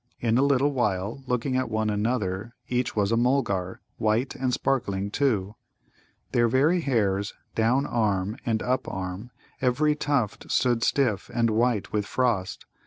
in 0.19 0.35
a 0.35 0.41
little 0.41 0.71
while, 0.71 1.21
looking 1.27 1.55
at 1.55 1.69
one 1.69 1.87
another, 1.87 2.55
each 2.67 2.95
was 2.95 3.11
a 3.11 3.15
Mulgar, 3.15 3.81
white 3.99 4.33
and 4.33 4.51
sparkling 4.51 5.11
too. 5.11 5.53
Their 6.31 6.47
very 6.47 6.81
hairs, 6.81 7.35
down 7.53 7.85
arm 7.85 8.35
and 8.43 8.63
up 8.63 8.87
arm, 8.87 9.29
every 9.61 9.93
tuft 9.95 10.49
stood 10.51 10.81
stiff 10.83 11.29
and 11.35 11.51
white 11.51 11.91
with 11.93 12.07
frost. 12.07 12.65